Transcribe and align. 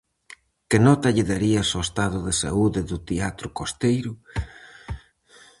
Que 0.69 0.77
nota 0.87 1.13
lle 1.15 1.25
darías 1.31 1.69
ao 1.71 1.81
estado 1.87 2.17
de 2.27 2.33
saúde 2.41 2.81
do 2.89 2.97
teatro 3.09 3.47
costeiro? 3.59 4.11